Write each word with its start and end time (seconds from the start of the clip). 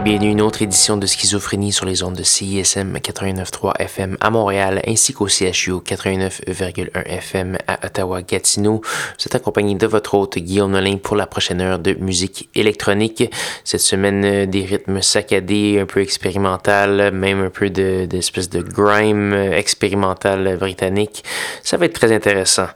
Bienvenue 0.00 0.28
à 0.28 0.32
une 0.32 0.40
autre 0.40 0.62
édition 0.62 0.96
de 0.96 1.06
Schizophrénie 1.06 1.70
sur 1.70 1.84
les 1.84 2.02
ondes 2.02 2.16
de 2.16 2.22
CISM 2.22 2.96
89.3 2.96 3.76
FM 3.78 4.16
à 4.20 4.30
Montréal 4.30 4.80
ainsi 4.86 5.12
qu'au 5.12 5.28
CHU 5.28 5.72
89.1 5.84 6.88
FM 7.04 7.58
à 7.68 7.86
Ottawa-Gatineau. 7.86 8.80
Vous 8.80 9.26
êtes 9.26 9.34
accompagné 9.34 9.74
de 9.74 9.86
votre 9.86 10.14
hôte 10.14 10.38
Guillaume 10.38 10.72
Nolin 10.72 10.96
pour 10.96 11.14
la 11.14 11.26
prochaine 11.26 11.60
heure 11.60 11.78
de 11.78 11.92
musique 11.94 12.48
électronique. 12.54 13.30
Cette 13.64 13.82
semaine, 13.82 14.24
euh, 14.24 14.46
des 14.46 14.64
rythmes 14.64 15.02
saccadés, 15.02 15.78
un 15.78 15.86
peu 15.86 16.00
expérimental, 16.00 17.12
même 17.12 17.42
un 17.42 17.50
peu 17.50 17.68
d'espèce 17.68 18.48
de, 18.48 18.62
de 18.62 18.68
grime 18.68 19.34
expérimental 19.34 20.56
britannique. 20.56 21.22
Ça 21.62 21.76
va 21.76 21.84
être 21.84 21.94
très 21.94 22.12
intéressant. 22.12 22.68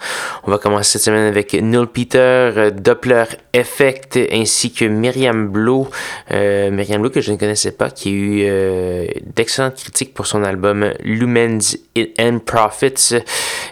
On 0.45 0.51
va 0.51 0.59
commencer 0.59 0.93
cette 0.93 1.03
semaine 1.03 1.27
avec 1.27 1.55
Neil 1.55 1.87
Peter, 1.87 2.71
Doppler 2.77 3.25
Effect 3.55 4.19
ainsi 4.31 4.71
que 4.71 4.85
Myriam 4.85 5.49
Blow. 5.49 5.89
Euh, 6.31 6.71
Myriam 6.71 7.06
Que 7.09 7.21
je 7.21 7.33
ne 7.33 7.37
connaissais 7.37 7.73
pas, 7.73 7.91
qui 7.91 8.09
a 8.09 8.13
eu 8.13 8.41
euh, 8.43 9.07
d'excellentes 9.35 9.77
critiques 9.77 10.15
pour 10.15 10.27
son 10.27 10.43
album 10.43 10.93
Lumens 11.01 11.77
and 12.19 12.41
Profits, 12.45 13.17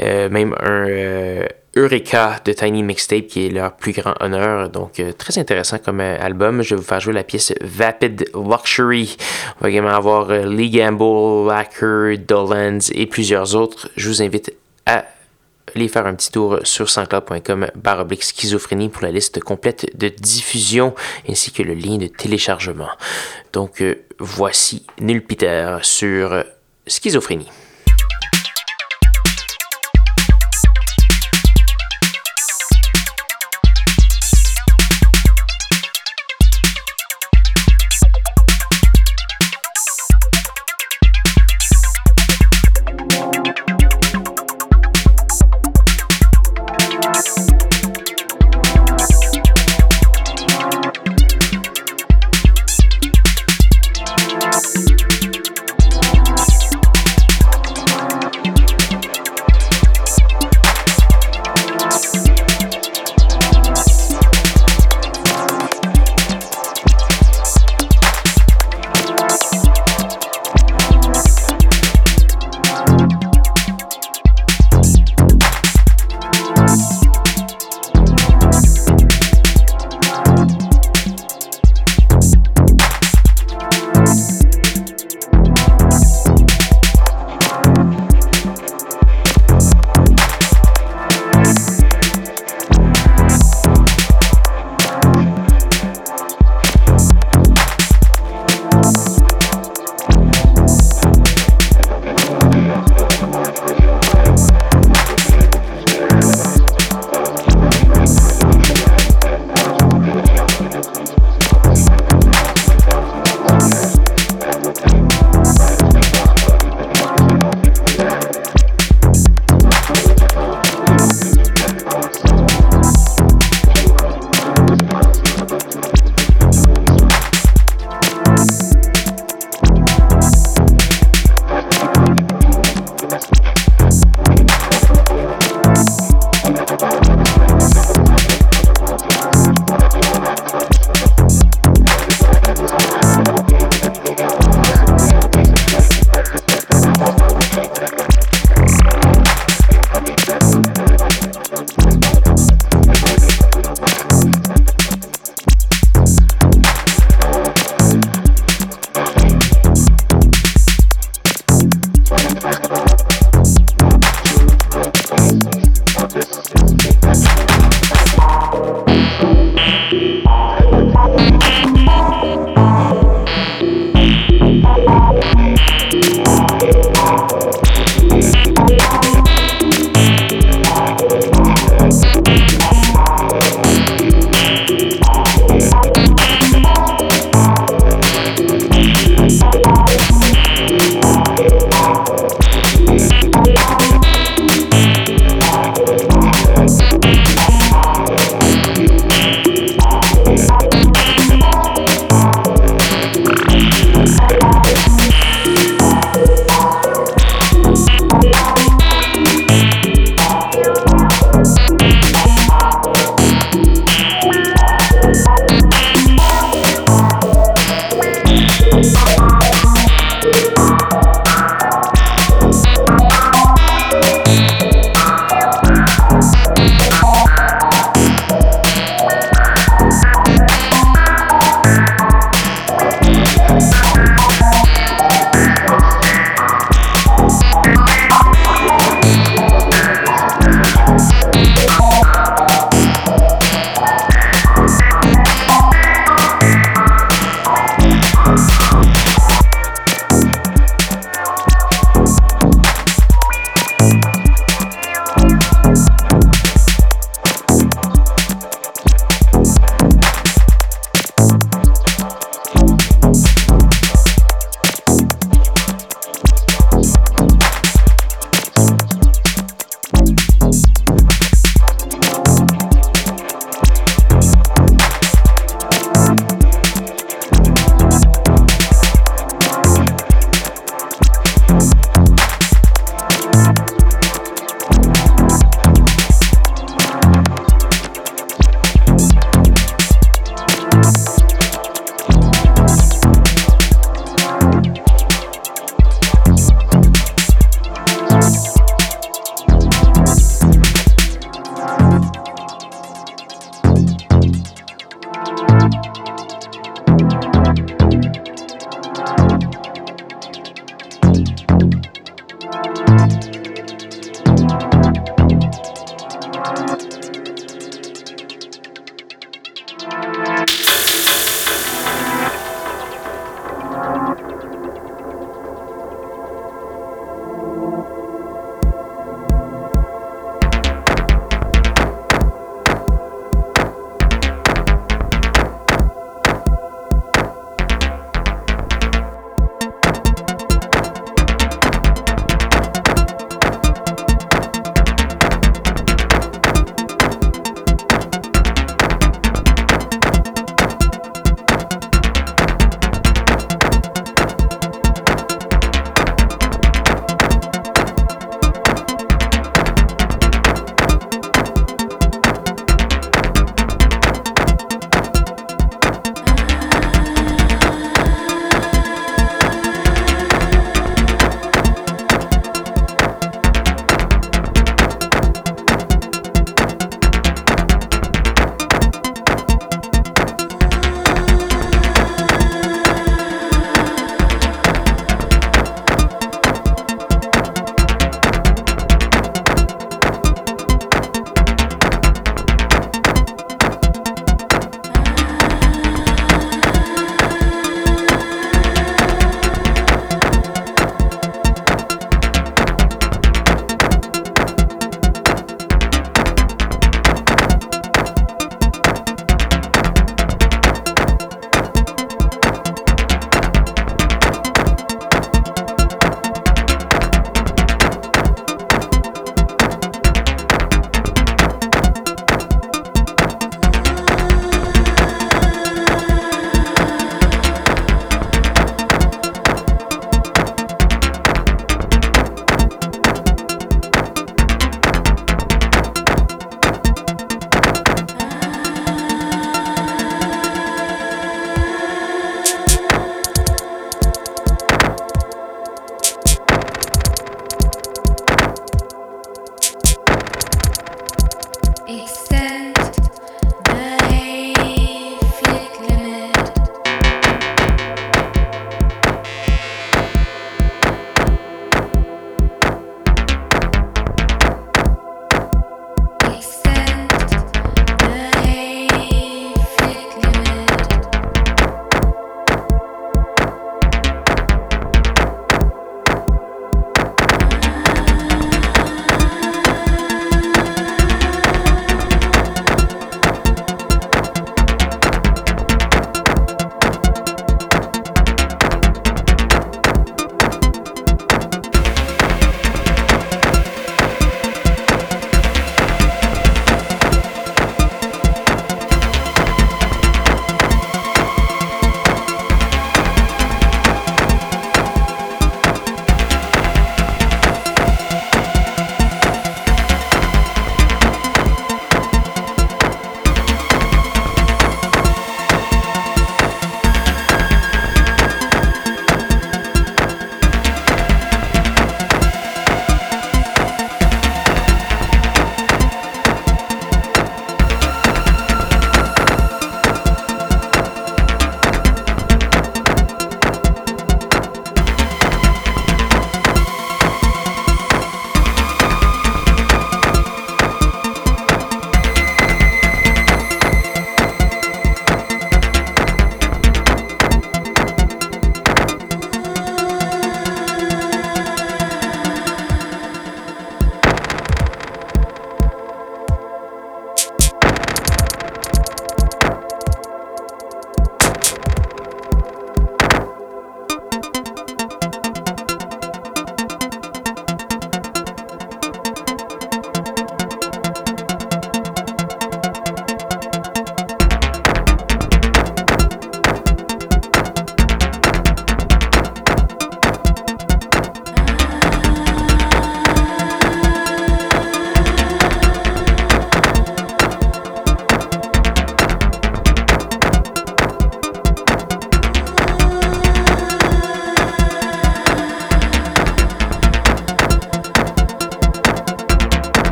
euh, 0.00 0.28
même 0.28 0.54
un 0.60 1.46
Eureka 1.76 2.40
de 2.44 2.52
Tiny 2.52 2.82
Mixtape 2.82 3.26
qui 3.26 3.46
est 3.46 3.50
leur 3.50 3.76
plus 3.76 3.92
grand 3.92 4.14
honneur. 4.20 4.70
Donc 4.70 5.02
très 5.18 5.38
intéressant 5.38 5.78
comme 5.78 6.00
album. 6.00 6.62
Je 6.62 6.74
vais 6.74 6.80
vous 6.80 6.86
faire 6.86 7.00
jouer 7.00 7.12
la 7.12 7.24
pièce 7.24 7.52
Vapid 7.60 8.30
Luxury. 8.34 9.16
On 9.60 9.64
va 9.64 9.70
également 9.70 9.90
avoir 9.90 10.32
Lee 10.32 10.70
Gamble, 10.70 11.46
Lacker, 11.46 12.18
Dolands 12.18 12.90
et 12.92 13.06
plusieurs 13.06 13.54
autres. 13.54 13.90
Je 13.96 14.08
vous 14.08 14.22
invite 14.22 14.54
à 14.86 15.04
aller 15.74 15.88
faire 15.88 16.06
un 16.06 16.14
petit 16.14 16.30
tour 16.30 16.60
sur 16.64 16.88
sanscloud.com 16.88 17.68
baroblique 17.76 18.24
schizophrénie 18.24 18.88
pour 18.88 19.02
la 19.02 19.10
liste 19.10 19.40
complète 19.40 19.96
de 19.96 20.08
diffusion 20.08 20.94
ainsi 21.28 21.52
que 21.52 21.62
le 21.62 21.74
lien 21.74 21.96
de 21.98 22.06
téléchargement. 22.06 22.90
Donc 23.52 23.82
euh, 23.82 24.04
voici 24.18 24.86
Nul 25.00 25.24
Peter 25.24 25.78
sur 25.82 26.44
schizophrénie. 26.86 27.48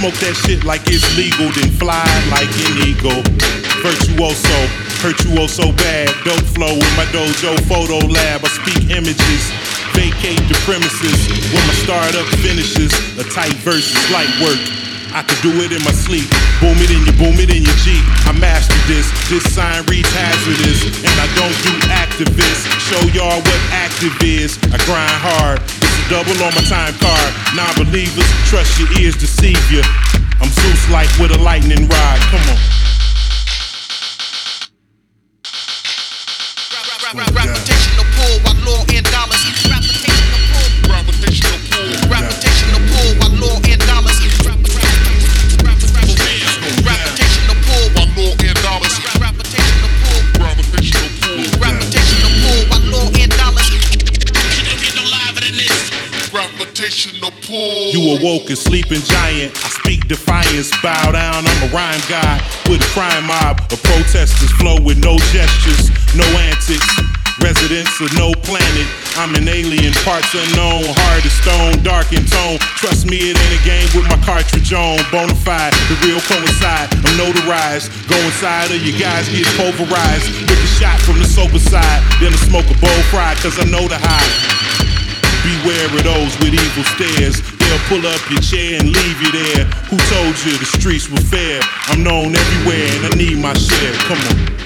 Smoke 0.00 0.16
that 0.24 0.32
shit 0.48 0.64
like 0.64 0.80
it's 0.88 1.04
legal, 1.12 1.52
then 1.52 1.68
fly 1.76 2.08
like 2.32 2.48
an 2.48 2.88
eagle. 2.88 3.20
Virtuoso, 3.84 4.56
hurt 5.04 5.20
you 5.28 5.44
so 5.44 5.76
bad. 5.76 6.08
Dope 6.24 6.40
flow 6.56 6.72
in 6.72 6.92
my 6.96 7.04
dojo 7.12 7.52
photo 7.68 8.00
lab. 8.08 8.40
I 8.40 8.48
speak 8.48 8.88
images. 8.88 9.44
Vacate 9.92 10.40
the 10.48 10.56
premises 10.64 11.28
when 11.52 11.60
my 11.68 11.76
startup 11.84 12.24
finishes. 12.40 12.96
A 13.20 13.28
tight 13.28 13.52
verse 13.60 13.92
is 13.92 14.04
light 14.08 14.32
work. 14.40 14.56
I 15.12 15.20
could 15.20 15.42
do 15.44 15.52
it 15.60 15.68
in 15.68 15.84
my 15.84 15.92
sleep. 15.92 16.32
Boom 16.64 16.80
it 16.80 16.88
in 16.88 17.04
your 17.04 17.16
boom 17.20 17.36
it 17.36 17.52
in 17.52 17.60
your 17.60 17.78
Jeep. 17.84 18.00
I 18.24 18.32
mastered 18.32 18.80
this. 18.88 19.04
This 19.28 19.44
sign 19.52 19.84
reads 19.84 20.08
hazardous. 20.16 20.96
And 21.04 21.16
I 21.20 21.28
don't 21.36 21.58
do 21.60 21.76
activists. 21.92 22.64
Show 22.88 23.04
y'all 23.12 23.36
what 23.36 23.60
active 23.68 24.16
is. 24.24 24.56
I 24.72 24.80
grind 24.88 25.12
hard. 25.20 25.60
Double 26.10 26.42
on 26.42 26.52
my 26.56 26.62
time 26.62 26.92
card. 26.98 27.34
Non 27.54 27.72
believers, 27.76 28.26
trust 28.50 28.80
your 28.80 28.90
ears 28.98 29.14
deceive 29.14 29.70
you. 29.70 29.80
I'm 30.40 30.50
Zeus 30.50 30.90
like 30.90 31.08
with 31.20 31.30
a 31.30 31.38
lightning 31.38 31.86
rod. 31.86 32.18
Come 32.32 32.48
on. 32.50 32.89
You 58.20 58.52
sleeping 58.52 59.00
giant. 59.00 59.56
I 59.64 59.68
speak 59.80 60.04
defiance. 60.04 60.68
Bow 60.84 61.08
down, 61.08 61.40
I'm 61.40 61.60
a 61.64 61.72
rhyme 61.72 62.04
guy 62.04 62.36
with 62.68 62.84
a 62.84 62.90
crime 62.92 63.24
mob 63.24 63.64
of 63.72 63.80
protesters. 63.80 64.52
Flow 64.60 64.76
with 64.76 65.00
no 65.00 65.16
gestures, 65.32 65.88
no 66.12 66.28
antics. 66.36 66.84
Residents 67.40 67.96
of 67.96 68.12
no 68.20 68.36
planet. 68.44 68.84
I'm 69.16 69.32
an 69.40 69.48
alien, 69.48 69.96
parts 70.04 70.36
unknown, 70.36 70.84
hard 71.00 71.24
as 71.24 71.32
stone, 71.32 71.80
dark 71.80 72.12
in 72.12 72.20
tone. 72.28 72.60
Trust 72.76 73.08
me, 73.08 73.32
it 73.32 73.40
ain't 73.40 73.56
a 73.56 73.62
game 73.64 73.88
with 73.96 74.04
my 74.04 74.20
cartridge 74.20 74.68
on. 74.76 75.00
Bonafide, 75.08 75.72
the 75.88 75.96
real 76.04 76.20
coincide. 76.20 76.92
I'm 76.92 77.16
notarized. 77.16 77.88
Go 78.04 78.20
inside 78.20 78.68
or 78.68 78.76
you 78.76 78.92
guys 79.00 79.32
get 79.32 79.48
pulverized. 79.56 80.28
With 80.44 80.60
a 80.60 80.70
shot 80.76 81.00
from 81.08 81.24
the 81.24 81.28
sober 81.28 81.56
side. 81.56 82.04
Then 82.20 82.36
I 82.36 82.40
smoke 82.44 82.68
a 82.68 82.76
bowl 82.84 83.00
fry, 83.08 83.32
cause 83.40 83.56
I 83.56 83.64
know 83.64 83.88
the 83.88 83.96
high. 83.96 84.28
Beware 85.40 85.88
of 85.88 86.04
those 86.04 86.36
with 86.44 86.52
evil 86.52 86.84
stares. 86.84 87.59
They'll 87.70 87.78
pull 87.86 88.04
up 88.04 88.28
your 88.28 88.40
chair 88.40 88.80
and 88.80 88.88
leave 88.88 89.22
you 89.22 89.30
there. 89.30 89.64
Who 89.90 89.96
told 90.10 90.34
you 90.44 90.58
the 90.58 90.64
streets 90.64 91.08
were 91.08 91.18
fair? 91.18 91.60
I'm 91.86 92.02
known 92.02 92.34
everywhere 92.34 92.88
and 92.96 93.06
I 93.06 93.16
need 93.16 93.38
my 93.38 93.52
share. 93.52 93.92
Come 94.10 94.18
on. 94.18 94.59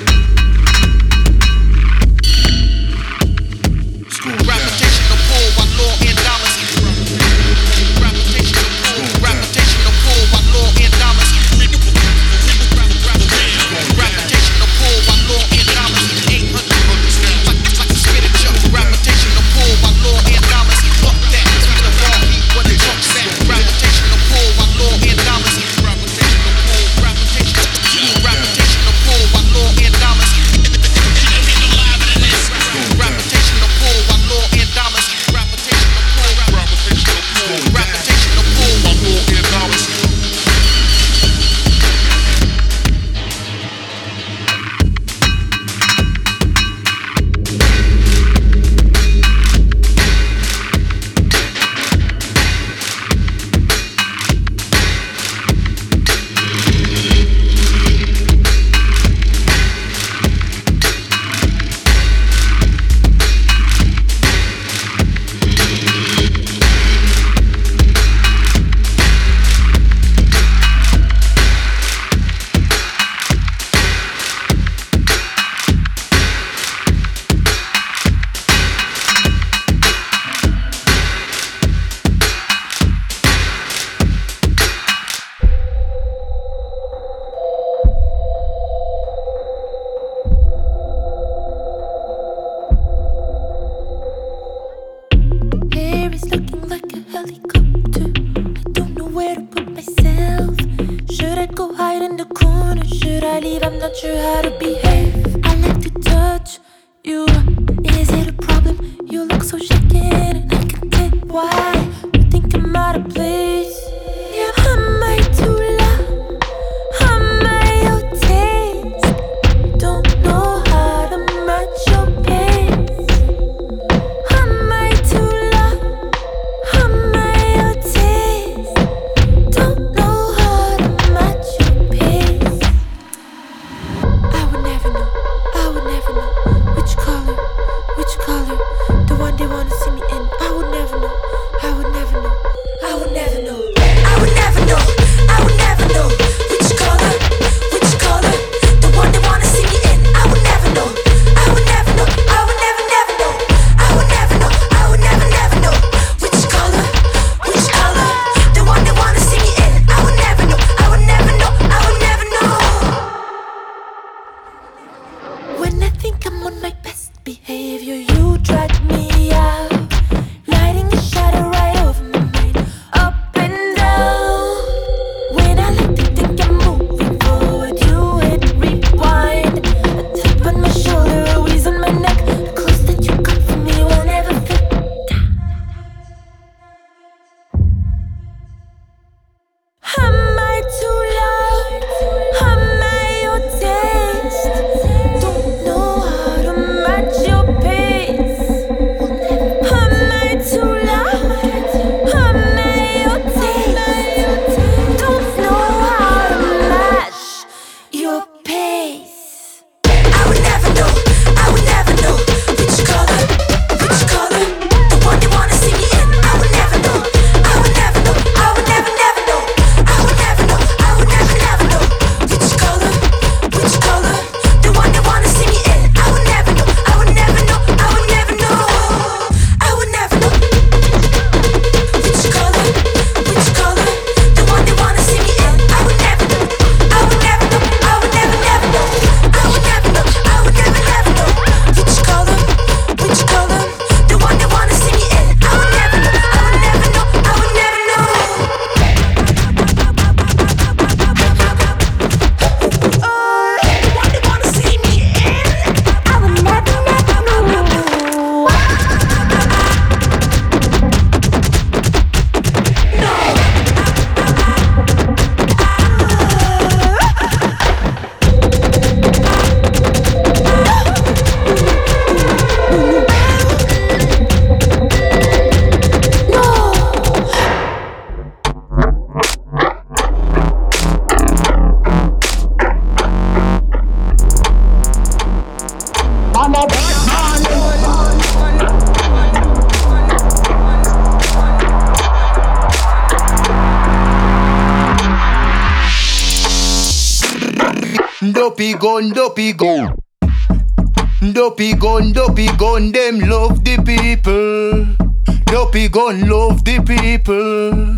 Dopey 302.35 302.57
gun, 302.57 302.91
them 302.91 303.21
love 303.21 303.63
the 303.63 303.77
people. 303.87 305.07
Dopey 305.47 305.89
gun, 305.89 306.29
love 306.29 306.65
the 306.65 306.83
people. 306.83 307.97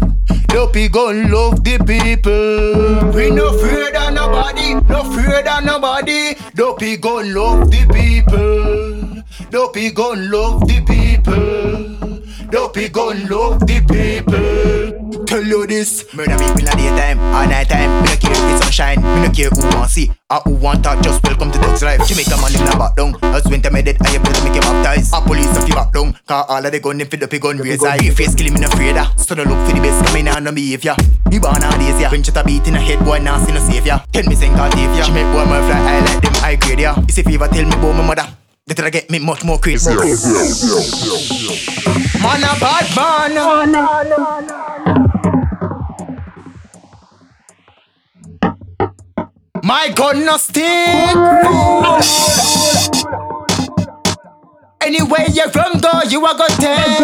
Dopey 0.48 0.88
gun, 0.88 1.30
love 1.30 1.64
the 1.64 1.78
people. 1.78 3.12
We 3.12 3.30
no 3.30 3.56
afraid 3.56 3.96
of 3.96 4.12
nobody, 4.12 4.74
no 4.74 5.00
afraid 5.00 5.46
of 5.46 5.64
nobody. 5.64 6.34
Dopey 6.54 6.98
gun, 6.98 7.32
love 7.32 7.70
the 7.70 7.86
people. 7.96 9.22
Dopey 9.50 9.90
gun, 9.90 10.30
love 10.30 10.60
the 10.68 10.84
people. 10.84 12.50
Dopey 12.50 12.90
gun, 12.90 13.26
love 13.28 13.60
the 13.60 13.80
people 13.88 15.24
tell 15.24 15.42
you 15.42 15.66
this. 15.66 16.04
Murder 16.14 16.36
people 16.36 16.56
the 16.56 16.74
daytime, 16.76 17.18
all 17.18 17.46
night 17.48 17.68
time. 17.68 18.02
Me 18.02 18.10
no 18.10 18.16
care 18.16 18.32
if 18.32 18.52
it's 18.52 18.64
sunshine, 18.64 19.00
me 19.00 19.26
no 19.26 19.32
care 19.32 19.48
who 19.48 19.76
want 19.76 19.90
see 19.90 20.10
or 20.30 20.40
who 20.40 20.54
want 20.56 20.82
talk. 20.82 21.02
Just 21.02 21.22
welcome 21.22 21.50
to 21.52 21.58
Dog's 21.58 21.82
life. 21.82 22.00
Jamaica 22.06 22.36
man 22.40 22.54
in 22.54 22.66
a 22.66 22.78
back 22.78 22.96
down. 22.96 23.14
As 23.22 23.44
winter 23.46 23.70
made 23.70 23.88
it, 23.88 23.96
I 24.02 24.08
have 24.10 24.22
to 24.22 24.44
make 24.44 24.54
you 24.54 24.60
baptize. 24.60 25.12
A 25.12 25.20
police 25.20 25.56
if 25.56 25.68
you 25.68 25.74
back 25.74 25.92
down, 25.92 26.14
cause 26.26 26.46
all 26.48 26.64
of 26.64 26.72
the 26.72 26.80
gun 26.80 27.00
if 27.00 27.12
you 27.12 27.18
the 27.18 27.38
gun 27.38 27.58
raise 27.58 27.84
high. 27.84 27.98
Face 28.10 28.34
killing 28.34 28.54
me 28.54 28.60
no 28.60 28.68
afraid 28.68 28.96
of. 28.96 29.20
So 29.20 29.34
don't 29.34 29.48
look 29.48 29.68
for 29.68 29.74
the 29.74 29.80
best 29.80 30.04
coming 30.06 30.28
on 30.28 30.44
no 30.44 30.52
behavior. 30.52 30.96
Me 31.30 31.38
born 31.38 31.62
all 31.62 31.78
days 31.78 32.00
yeah. 32.00 32.10
When 32.10 32.22
shot 32.22 32.36
a 32.38 32.44
beat 32.44 32.66
in 32.66 32.74
a 32.74 32.80
head, 32.80 33.04
boy 33.04 33.18
now 33.18 33.38
see 33.44 33.52
no 33.52 33.60
savior. 33.60 34.02
Tell 34.12 34.24
me 34.24 34.34
sing 34.34 34.54
called 34.54 34.72
Davia. 34.72 35.04
She 35.04 35.12
make 35.12 35.26
boy 35.32 35.44
my 35.44 35.60
fly 35.62 35.78
high 35.78 36.00
like 36.00 36.22
them 36.22 36.34
high 36.34 36.56
grade 36.56 36.80
yeah. 36.80 36.96
It's 37.08 37.18
a 37.18 37.22
fever, 37.22 37.48
tell 37.48 37.64
me 37.64 37.72
about 37.72 37.94
my 37.94 38.06
mother. 38.06 38.26
They 38.66 38.74
try 38.74 38.86
to 38.86 38.90
get 38.90 39.10
me 39.10 39.20
much 39.20 39.44
more 39.44 39.58
crazy. 39.58 39.94
Man 42.18 42.42
a 42.42 42.58
bad 42.58 42.86
man. 42.96 43.36
Oh, 43.38 45.05
My 49.66 49.88
gun 49.90 50.24
no 50.24 50.36
stick. 50.36 50.62
Anywhere 54.80 55.26
you 55.32 55.50
from 55.50 55.80
go, 55.80 56.02
you 56.08 56.24
are 56.24 56.38
go 56.38 56.46
dead. 56.60 57.02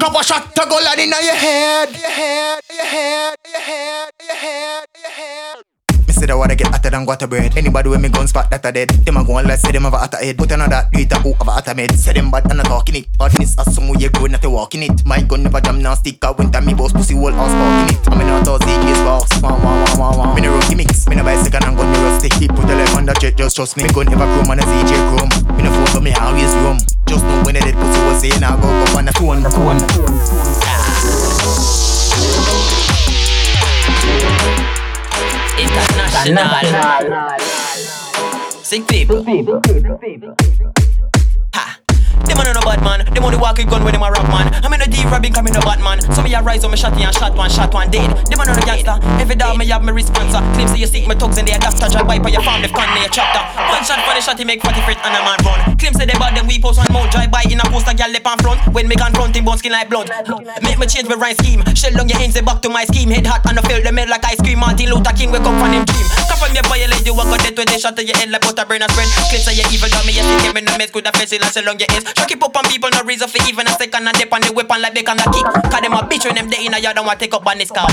Couple 0.00 0.22
shot 0.22 0.54
to 0.54 0.66
go 0.70 0.76
land 0.76 1.00
in 1.00 1.10
your 1.10 1.34
head. 1.34 1.90
Your 1.90 2.08
head, 2.08 2.60
your 2.70 2.86
head, 2.86 3.36
your 3.44 3.60
head, 3.60 4.10
your 4.26 4.36
head, 4.36 4.86
your 5.02 5.10
head 5.10 5.75
say 6.16 6.26
that 6.26 6.36
wanna 6.36 6.56
get 6.56 6.68
hotter 6.68 6.90
than 6.90 7.04
water 7.04 7.26
bread. 7.26 7.56
Anybody 7.56 7.88
with 7.88 8.00
me 8.00 8.08
gun 8.08 8.26
spot 8.26 8.50
that 8.50 8.64
a 8.64 8.72
dead. 8.72 8.88
Them 9.04 9.16
a 9.18 9.24
go 9.24 9.36
and 9.36 9.46
let 9.48 9.60
say 9.60 9.72
them 9.72 9.84
have 9.84 9.94
a 9.94 9.98
hotter 9.98 10.16
head. 10.16 10.36
Put 10.38 10.50
another 10.50 10.88
it 10.92 11.12
a 11.12 11.18
who 11.20 11.34
have 11.34 11.48
a 11.48 11.52
hotter 11.52 11.74
med. 11.74 11.92
Say 11.98 12.14
them 12.14 12.30
bad 12.30 12.50
and 12.50 12.60
a 12.60 12.64
talking 12.64 12.96
it. 12.96 13.06
Badness 13.18 13.58
as 13.58 13.74
some 13.74 13.88
way 13.88 14.00
you 14.00 14.10
grow 14.10 14.26
not 14.26 14.44
a 14.44 14.50
walking 14.50 14.82
it. 14.82 15.04
My 15.04 15.20
gun 15.22 15.42
never 15.42 15.60
jam 15.60 15.82
now 15.82 15.94
stick 15.94 16.24
out 16.24 16.38
winter 16.38 16.60
me 16.60 16.74
boss 16.74 16.92
pussy 16.92 17.14
whole 17.14 17.32
ass 17.32 17.52
sparking 17.52 17.96
it. 17.96 18.08
I'm 18.08 18.20
in 18.20 18.28
out 18.28 18.48
all 18.48 18.58
ZJ's 18.58 18.98
boss. 19.04 19.28
Wah 19.42 19.52
wah 19.52 19.84
wah 19.84 19.98
wah 19.98 20.16
wah. 20.16 20.34
Me 20.34 20.40
no 20.40 20.56
rookie 20.56 20.74
mix. 20.74 21.06
Me 21.08 21.16
no 21.16 21.22
buy 21.22 21.36
second 21.36 21.64
and 21.64 21.76
gun 21.76 21.92
me 21.92 21.98
rusty. 22.00 22.28
He 22.40 22.48
put 22.48 22.66
the 22.66 22.74
left 22.74 22.96
on 22.96 23.04
the 23.04 23.14
jet 23.20 23.36
just 23.36 23.56
trust 23.56 23.76
me. 23.76 23.84
Me 23.84 23.90
gun 23.92 24.06
never 24.06 24.24
chrome 24.24 24.50
on 24.50 24.58
a 24.58 24.62
ZJ 24.62 24.92
chrome. 25.12 25.30
Me 25.56 25.62
no 25.62 25.70
phone 25.70 25.92
but 25.92 26.02
me 26.02 26.12
always 26.14 26.52
room. 26.64 26.78
Just 27.06 27.24
know 27.24 27.42
when 27.44 27.54
the 27.54 27.60
dead 27.60 27.74
pussy 27.74 28.00
was 28.08 28.20
saying 28.20 28.42
I 28.42 28.56
go 28.56 28.68
go 28.88 28.98
on 28.98 29.04
the 29.04 29.12
phone. 29.12 29.42
phone. 29.52 30.95
internacional. 35.58 37.36
cinco 38.62 39.22
pipa. 39.24 39.60
Them 42.24 42.38
man 42.40 42.54
no 42.56 42.62
bad 42.64 42.80
man. 42.80 43.04
Them 43.04 43.24
only 43.24 43.36
walk 43.36 43.58
with 43.58 43.68
gun 43.68 43.84
when 43.84 43.92
them 43.92 44.02
a 44.02 44.10
rock 44.10 44.26
man. 44.32 44.48
I'm 44.64 44.72
in 44.72 44.80
a 44.80 44.88
deep 44.88 45.04
robbing 45.12 45.32
coming 45.32 45.52
no 45.52 45.60
Batman. 45.60 46.00
So 46.14 46.22
me 46.22 46.32
a 46.34 46.40
rise 46.40 46.64
on 46.64 46.70
me 46.70 46.76
shot 46.76 46.96
and 46.96 47.14
shot 47.14 47.36
one, 47.36 47.50
shot 47.50 47.72
one 47.74 47.90
dead. 47.90 48.08
Them 48.26 48.38
man 48.40 48.48
no 48.48 48.62
gangster. 48.64 48.96
Every 49.20 49.36
dog 49.36 49.58
me 49.58 49.66
have 49.68 49.84
me 49.84 49.92
responser. 49.92 50.40
Claim 50.56 50.68
say 50.68 50.80
you 50.80 50.86
sick, 50.86 51.06
me 51.06 51.14
thugs 51.14 51.38
in 51.38 51.44
the 51.44 51.52
adapter. 51.52 51.88
Drive 51.92 52.06
by 52.08 52.18
for 52.18 52.30
your 52.32 52.42
farm, 52.42 52.62
they 52.62 52.72
con 52.72 52.88
me 52.96 53.04
a 53.04 53.08
chapter. 53.12 53.42
One 53.68 53.84
shot 53.84 54.00
for 54.08 54.16
the 54.16 54.20
shot, 54.24 54.38
he 54.38 54.44
make 54.44 54.62
40 54.62 54.80
feet 54.88 54.98
and 55.04 55.12
a 55.12 55.20
man 55.20 55.38
run. 55.44 55.60
Claim 55.76 55.92
say 55.92 56.06
they 56.06 56.16
bad 56.16 56.32
them 56.32 56.46
we 56.48 56.58
post 56.58 56.80
one 56.80 56.88
more. 56.90 57.06
Drive 57.12 57.30
by 57.30 57.44
in 57.44 57.60
a 57.60 57.66
poster, 57.68 57.92
gal 57.92 58.08
lip 58.08 58.26
on 58.26 58.38
front. 58.40 58.60
When 58.72 58.88
me 58.88 58.96
can 58.96 59.12
front 59.12 59.36
him 59.36 59.44
bone 59.44 59.58
skin 59.58 59.72
like 59.72 59.90
blood. 59.90 60.08
Make 60.64 60.78
me 60.80 60.86
change 60.86 61.08
my 61.08 61.20
rhyme 61.20 61.36
scheme. 61.36 61.62
Shell 61.76 61.98
on 62.00 62.08
your 62.08 62.18
say 62.32 62.40
back 62.40 62.62
to 62.62 62.68
my 62.70 62.84
scheme. 62.88 63.10
Head 63.10 63.26
hot 63.26 63.44
and 63.46 63.58
the 63.58 63.62
field, 63.68 63.84
they 63.84 63.92
made 63.92 64.08
like 64.08 64.24
ice 64.24 64.40
cream. 64.40 64.58
Martin 64.58 64.88
Luther 64.88 65.12
King 65.12 65.30
wake 65.30 65.46
up 65.46 65.54
from 65.60 65.70
him 65.70 65.84
dream. 65.84 66.06
Come 66.26 66.38
from 66.40 66.52
your 66.56 66.64
violate, 66.64 67.04
you 67.04 67.12
a 67.12 67.22
go 67.22 67.36
dead 67.36 67.56
when 67.56 67.66
they 67.68 67.78
shot 67.78 67.94
to 67.96 68.02
your 68.04 68.16
head 68.16 68.30
like 68.30 68.42
butter 68.42 68.64
burn 68.64 68.82
a 68.82 68.88
spread. 68.88 69.08
Claim 69.28 69.42
say 69.44 69.54
you 69.54 69.66
evil, 69.70 69.90
got 69.92 70.02
me, 70.06 70.16
yes, 70.16 70.26
you 70.26 70.38
came 70.42 70.56
in 70.56 70.64
the 70.64 70.74
mess, 70.78 70.90
could 70.90 71.04
have 71.06 71.14
fed 71.14 71.28
and 71.30 71.52
shell 71.52 71.68
on 71.68 71.78
your 71.78 71.90
hands. 71.90 72.05
Chuck 72.14 72.30
it 72.30 72.42
up 72.42 72.54
on 72.54 72.64
people 72.70 72.90
no 72.94 73.02
reason 73.02 73.26
for 73.26 73.42
even 73.48 73.66
a 73.66 73.72
second 73.74 74.06
and 74.06 74.14
dip 74.14 74.30
on 74.30 74.40
the 74.40 74.52
weapon 74.54 74.78
like 74.78 74.94
bacon 74.94 75.18
a 75.18 75.26
kick. 75.34 75.46
Cause 75.66 75.82
them 75.82 75.98
a 75.98 76.06
bitch 76.06 76.22
when 76.22 76.38
them 76.38 76.46
day 76.46 76.62
in 76.62 76.74
a 76.74 76.78
yard 76.78 76.94
and 76.94 77.06
want 77.06 77.18
take 77.18 77.34
up 77.34 77.46
on 77.46 77.58
this 77.58 77.70
car. 77.74 77.90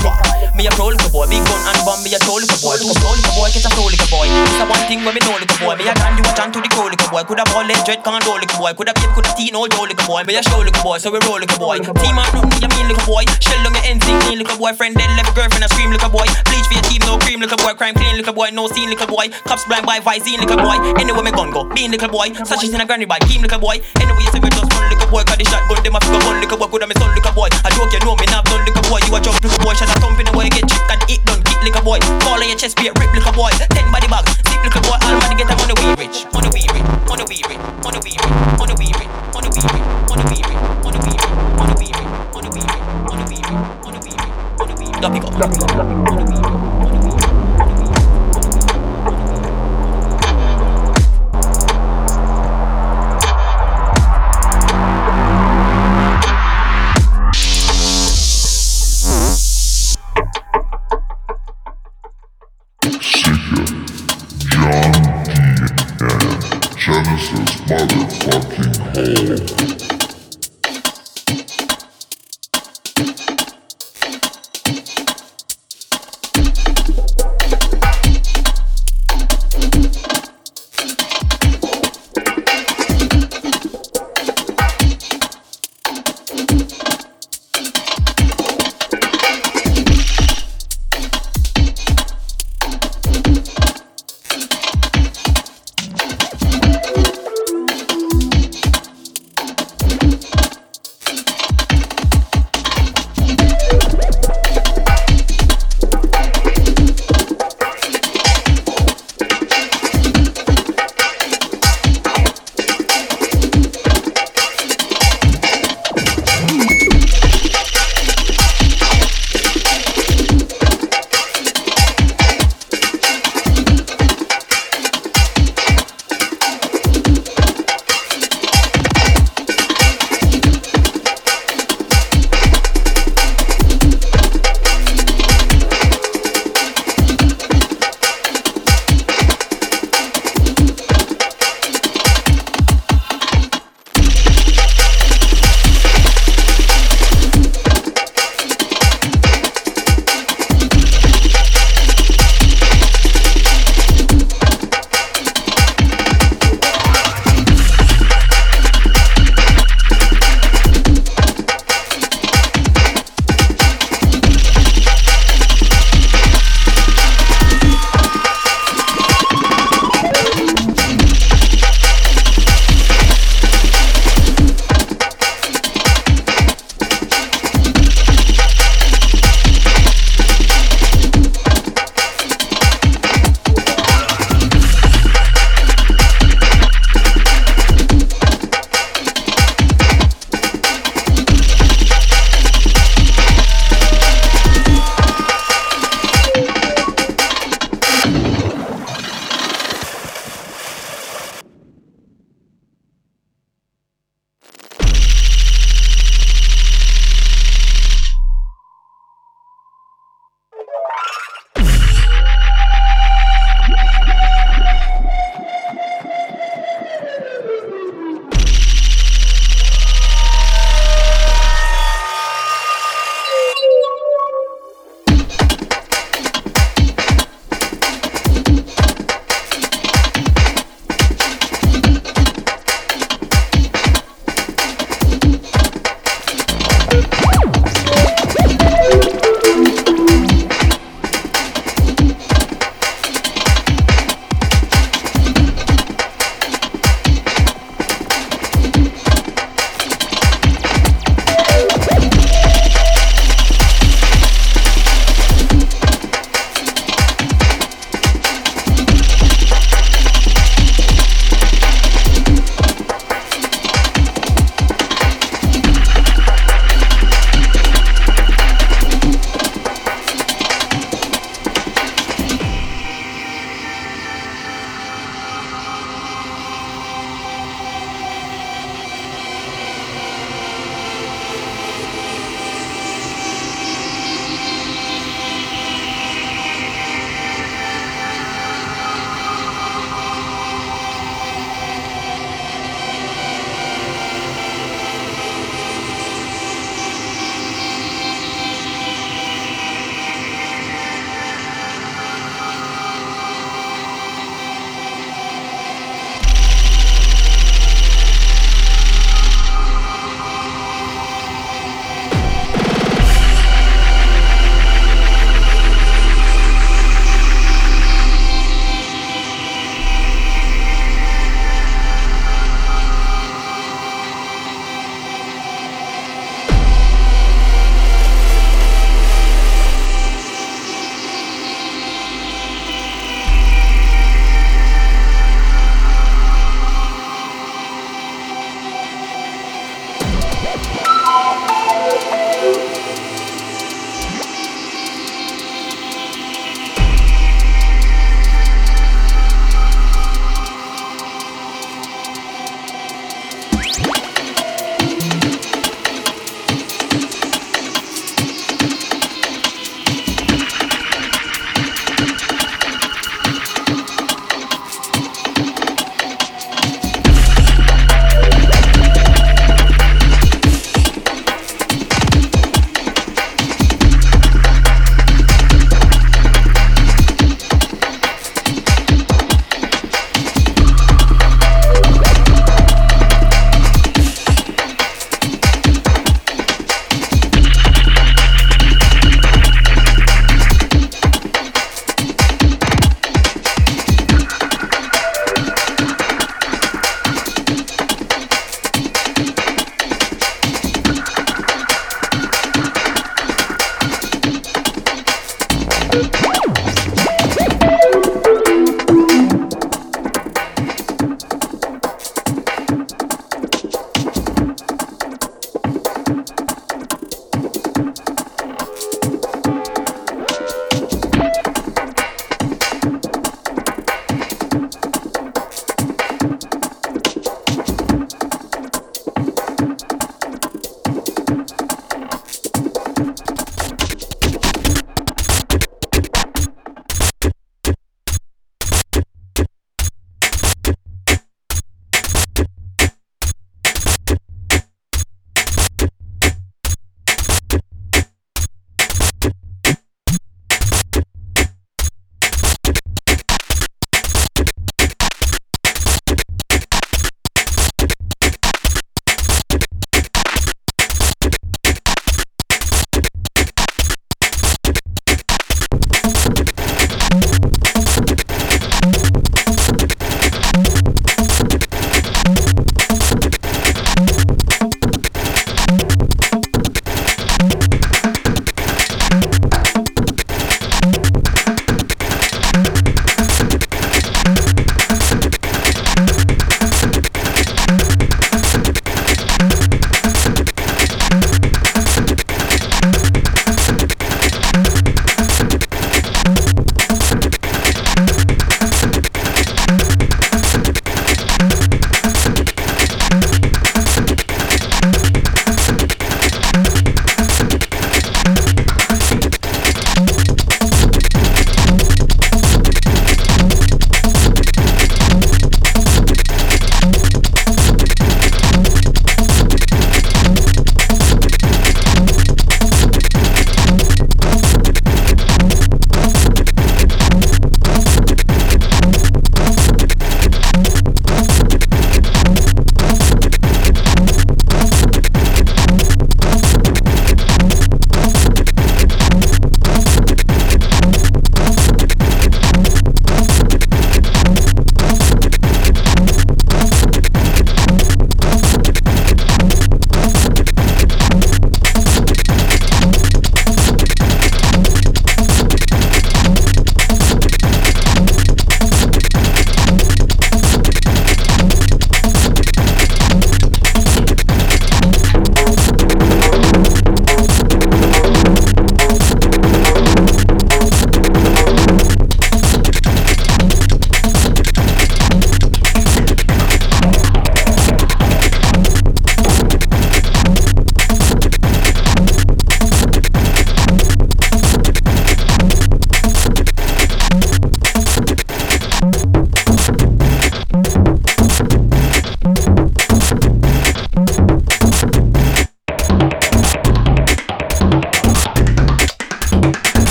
Me 0.54 0.70
a 0.70 0.72
pro 0.78 0.94
little 0.94 1.10
boy, 1.10 1.26
big 1.26 1.42
gun 1.42 1.62
and 1.66 1.82
bomb, 1.82 2.02
me 2.06 2.14
a 2.14 2.20
troll 2.22 2.38
little 2.38 2.60
boy. 2.62 2.78
Too 2.78 2.94
slow 2.94 3.14
little 3.18 3.34
boy, 3.34 3.50
get 3.50 3.66
a 3.66 3.70
slow 3.74 3.90
little 3.90 4.10
boy. 4.14 4.30
It's 4.30 4.62
a 4.62 4.66
one 4.70 4.84
thing 4.86 5.02
when 5.02 5.18
me 5.18 5.22
know 5.26 5.34
little 5.42 5.58
boy. 5.58 5.74
Me 5.82 5.90
a 5.90 5.94
can 5.98 6.14
do 6.14 6.22
a 6.22 6.32
chant 6.38 6.54
to 6.54 6.60
the 6.62 6.70
cold 6.70 6.94
little 6.94 7.10
boy. 7.10 7.26
Coulda 7.26 7.46
ball 7.50 7.66
leg 7.66 7.82
dread 7.82 8.06
can't 8.06 8.22
roll 8.30 8.38
little 8.38 8.58
boy. 8.62 8.74
Coulda 8.78 8.94
kid, 8.94 9.10
coulda 9.18 9.32
teen, 9.34 9.56
old 9.58 9.74
Joe 9.74 9.90
little 9.90 10.06
boy. 10.06 10.22
Me 10.30 10.38
a 10.38 10.42
show 10.46 10.62
little 10.62 10.84
boy, 10.86 11.02
so 11.02 11.10
we 11.10 11.18
roll 11.26 11.42
little 11.42 11.58
boy. 11.58 11.82
Team 11.82 12.18
on 12.18 12.28
nothing, 12.38 12.62
you 12.62 12.70
mean 12.78 12.86
little 12.94 13.06
boy. 13.10 13.26
Shell 13.42 13.66
on 13.66 13.74
your 13.74 13.86
ends, 13.90 14.06
clean 14.06 14.38
little 14.38 14.58
boy. 14.62 14.78
Friend 14.78 14.94
dead, 14.94 15.10
left 15.18 15.34
girlfriend, 15.34 15.66
a 15.66 15.70
scream 15.74 15.90
little 15.90 16.14
boy. 16.14 16.30
Bleach 16.54 16.68
for 16.70 16.78
your 16.78 16.86
team, 16.86 17.02
no 17.10 17.18
cream 17.18 17.42
little 17.42 17.58
boy. 17.58 17.74
Crime 17.74 17.98
clean 17.98 18.14
little 18.18 18.36
boy, 18.36 18.54
no 18.54 18.70
scene 18.70 18.94
little 18.94 19.10
boy. 19.10 19.34
Cops 19.50 19.66
blind 19.66 19.90
by 19.90 19.98
Visine 20.00 20.38
little 20.38 20.62
boy. 20.62 20.78
Anywhere 21.02 21.26
me 21.26 21.34
gun 21.34 21.50
go, 21.50 21.66
being 21.74 21.90
little 21.90 22.14
boy. 22.14 22.30
Such 22.46 22.62
as 22.62 22.74
in 22.74 22.82
a 22.82 22.86
granny 22.86 23.06
by 23.10 23.18
team 23.26 23.42
little 23.42 23.60
boy. 23.60 23.82
Anyway, 24.04 24.24
you 24.28 24.32
see 24.36 24.44
me 24.44 24.52
just 24.52 24.68
run 24.68 24.84
little 24.92 25.08
boy, 25.08 25.24
got 25.24 25.40
the 25.40 25.48
shotgun, 25.48 25.80
them 25.80 25.96
a 25.96 26.00
figure 26.04 26.20
gun 26.20 26.38
little 26.44 26.58
boy. 26.60 26.68
Coulda 26.68 26.88
me 26.92 26.96
son 27.00 27.16
little 27.16 27.32
boy. 27.32 27.48
I 27.64 27.72
joke, 27.72 27.96
you 27.96 28.04
know 28.04 28.20
me 28.20 28.28
not 28.28 28.44
done 28.52 28.68
little 28.68 28.84
boy. 28.92 29.00
You 29.08 29.16
a 29.16 29.20
jump 29.24 29.40
little 29.40 29.60
boy, 29.64 29.74
shut 29.80 29.88
a 29.88 29.96
thump 30.04 30.20
in 30.20 30.28
the 30.28 30.36
way, 30.36 30.52
get 30.52 30.68
got 30.68 31.00
the 31.00 31.06
hit 31.08 31.24
done, 31.24 31.40
kick 31.48 31.64
little 31.64 31.80
boy. 31.88 32.04
Fall 32.28 32.36
on 32.36 32.44
your 32.44 32.60
chest, 32.60 32.76
be 32.76 32.92
a 32.92 32.94
rip 33.00 33.08
little 33.16 33.32
boy. 33.32 33.52
Ten 33.72 33.88
body 33.88 34.12
bag, 34.12 34.28
sick 34.28 34.60
little 34.60 34.84
boy. 34.84 35.00
All 35.00 35.16
money 35.24 35.40
get 35.40 35.48
them 35.48 35.58
money 35.64 35.76
we 35.80 35.88
rich, 36.04 36.28
money 36.36 36.52
we 36.52 36.68
rich, 36.68 36.84
money 37.08 37.24
we 37.32 37.40
rich, 37.48 37.64
money 37.80 38.00
we 38.04 38.12
rich, 38.12 38.28
money 38.60 38.76
we 38.76 38.92
rich, 38.92 39.08
money 39.32 39.48
we 39.56 39.64
rich, 39.72 39.88
money 40.12 40.28
we 40.28 40.40
rich, 40.44 40.60
money 40.84 41.00
we 41.00 41.16
rich, 41.16 41.40
money 41.56 41.72
we 41.80 41.88
rich, 41.88 42.12
money 42.36 42.50
we 42.52 42.60
rich, 42.60 42.84
money 43.08 43.24
we 43.24 43.40
rich, 43.40 43.64
money 43.88 44.00
we 44.04 44.12
rich, 44.12 44.36
money 44.60 44.74
we 44.76 44.86
rich. 44.92 45.00
Drop 45.00 45.16
it 45.16 45.24
up, 45.24 45.34
drop 45.40 45.52
it 45.52 45.64
up, 45.64 45.70
drop 45.72 45.88
it 45.88 45.96
up, 45.96 46.03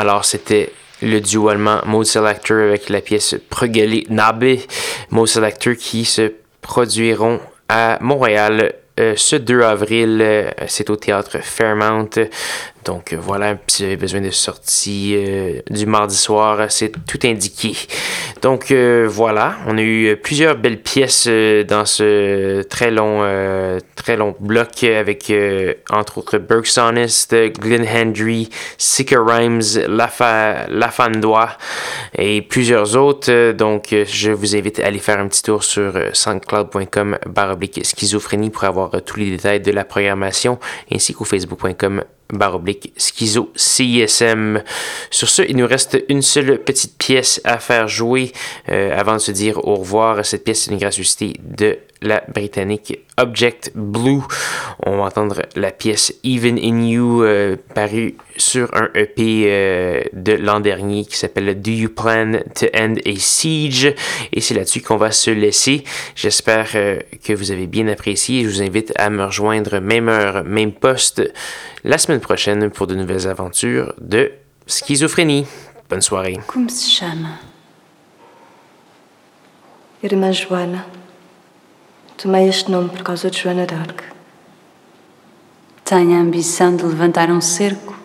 Alors, 0.00 0.24
c'était 0.24 0.72
le 1.02 1.20
duo 1.20 1.50
allemand 1.50 1.80
Mode 1.84 2.06
Selector 2.06 2.60
avec 2.60 2.88
la 2.88 3.02
pièce 3.02 3.34
Progeli 3.50 4.06
Nabe, 4.08 4.56
Mode 5.10 5.28
Selector 5.28 5.74
qui 5.74 6.06
se 6.06 6.32
produiront 6.62 7.38
à 7.68 7.98
Montréal 8.00 8.76
euh, 8.98 9.12
ce 9.18 9.36
2 9.36 9.60
avril. 9.60 10.20
Euh, 10.22 10.50
c'est 10.68 10.88
au 10.88 10.96
théâtre 10.96 11.40
Fairmount. 11.42 12.08
Donc 12.84 13.14
voilà, 13.14 13.56
si 13.66 13.82
vous 13.82 13.88
avez 13.88 13.96
besoin 13.96 14.20
de 14.20 14.30
sortie 14.30 15.14
euh, 15.14 15.60
du 15.68 15.86
mardi 15.86 16.16
soir, 16.16 16.70
c'est 16.70 16.92
tout 17.06 17.18
indiqué. 17.24 17.76
Donc 18.42 18.72
voilà, 18.72 19.56
on 19.66 19.76
a 19.76 19.82
eu 19.82 20.16
plusieurs 20.16 20.56
belles 20.56 20.80
pièces 20.80 21.26
dans 21.26 21.84
ce 21.84 22.62
très 22.62 22.90
long, 22.90 23.20
très 23.96 24.16
long 24.16 24.34
bloc 24.40 24.82
avec 24.82 25.30
entre 25.90 26.18
autres 26.18 26.38
Burke 26.38 26.66
Sonist, 26.66 27.34
Glenn 27.60 27.86
Hendry, 27.86 28.48
Sicker 28.78 29.18
Rhymes, 29.22 29.84
La 29.88 30.08
Fandois 30.08 31.50
et 32.16 32.40
plusieurs 32.40 32.96
autres. 32.96 33.52
Donc 33.52 33.94
je 34.06 34.30
vous 34.30 34.56
invite 34.56 34.80
à 34.80 34.86
aller 34.86 35.00
faire 35.00 35.18
un 35.18 35.28
petit 35.28 35.42
tour 35.42 35.62
sur 35.62 35.92
soundcloud.com 36.14 37.18
baroblique 37.26 37.84
schizophrénie 37.84 38.48
pour 38.48 38.64
avoir 38.64 38.90
tous 39.04 39.18
les 39.18 39.30
détails 39.32 39.60
de 39.60 39.70
la 39.70 39.84
programmation 39.84 40.58
ainsi 40.90 41.12
qu'au 41.12 41.24
facebook.com 41.24 42.02
baroblique 42.32 42.92
schizo 42.96 43.50
CISM. 43.54 44.62
Sur 45.10 45.28
ce, 45.28 45.42
il 45.42 45.56
nous 45.56 45.66
reste 45.66 46.02
une 46.08 46.22
seule 46.22 46.58
petite 46.58 46.96
pièce 46.98 47.40
à 47.44 47.58
faire 47.58 47.88
jouer 47.88 48.32
euh, 48.68 48.98
avant 48.98 49.14
de 49.14 49.18
se 49.18 49.32
dire 49.32 49.58
au 49.66 49.76
revoir. 49.76 50.24
Cette 50.24 50.44
pièce 50.44 50.68
est 50.68 50.70
une 50.70 50.78
de 51.40 51.78
la 52.02 52.22
britannique 52.32 52.98
Object 53.18 53.72
Blue. 53.74 54.22
On 54.84 54.96
va 54.98 55.04
entendre 55.04 55.42
la 55.56 55.70
pièce 55.70 56.14
Even 56.24 56.58
in 56.58 56.82
You 56.82 57.22
euh, 57.22 57.56
parue 57.74 58.16
sur 58.36 58.74
un 58.74 58.88
EP 58.94 59.44
euh, 59.46 60.02
de 60.12 60.32
l'an 60.32 60.60
dernier 60.60 61.04
qui 61.04 61.16
s'appelle 61.16 61.60
Do 61.60 61.70
You 61.70 61.90
Plan 61.90 62.40
to 62.54 62.66
End 62.74 62.94
a 63.04 63.16
Siege? 63.16 63.94
Et 64.32 64.40
c'est 64.40 64.54
là-dessus 64.54 64.80
qu'on 64.80 64.96
va 64.96 65.10
se 65.10 65.30
laisser. 65.30 65.84
J'espère 66.14 66.70
que 66.70 67.32
vous 67.32 67.50
avez 67.50 67.66
bien 67.66 67.88
apprécié. 67.88 68.44
Je 68.44 68.48
vous 68.48 68.62
invite 68.62 68.92
à 68.96 69.10
me 69.10 69.24
rejoindre 69.24 69.80
même 69.80 70.08
heure, 70.08 70.44
même 70.44 70.72
poste 70.72 71.22
la 71.84 71.98
semaine 71.98 72.20
prochaine 72.20 72.70
pour 72.70 72.86
de 72.86 72.94
nouvelles 72.94 73.26
aventures 73.28 73.94
de 74.00 74.32
schizophrénie. 74.66 75.46
Bonne 75.88 76.02
soirée. 76.02 76.38
Tomei 82.20 82.50
este 82.50 82.70
nome 82.70 82.90
por 82.90 83.02
causa 83.02 83.30
de 83.30 83.38
Joana 83.38 83.64
d'Arc. 83.64 84.02
Tenho 85.82 86.18
a 86.18 86.20
ambição 86.20 86.76
de 86.76 86.84
levantar 86.84 87.30
um 87.30 87.40
cerco? 87.40 87.96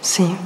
Sim. 0.00 0.38